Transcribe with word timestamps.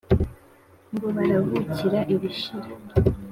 ngo 0.93 1.07
barabukira 1.15 1.99
ibishira 2.13 2.69